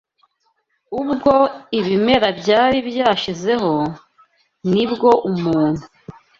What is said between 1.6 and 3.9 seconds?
ibimera byari byashizeho,